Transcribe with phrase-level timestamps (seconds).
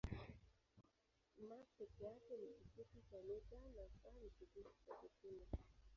[1.49, 5.57] m peke yake ni kifupi cha mita na s ni kifupi cha sekunde.